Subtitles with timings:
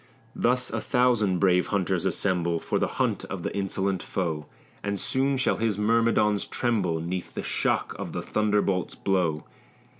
[0.35, 4.47] Thus a thousand brave hunters assemble For the hunt of the insolent foe,
[4.81, 9.43] And soon shall his myrmidons tremble 'Neath the shock of the thunderbolt's blow.